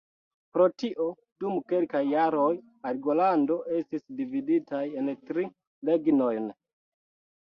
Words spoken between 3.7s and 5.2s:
estis dividitaj en